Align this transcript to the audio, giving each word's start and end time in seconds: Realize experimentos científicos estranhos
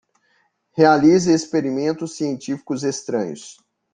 Realize 0.77 1.27
experimentos 1.31 2.15
científicos 2.15 2.81
estranhos 2.83 3.59